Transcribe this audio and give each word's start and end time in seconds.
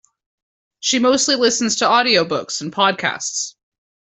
She 0.79 0.97
mostly 0.97 1.35
listens 1.35 1.75
to 1.75 1.85
audiobooks 1.85 2.59
and 2.61 2.73
podcasts 2.73 3.53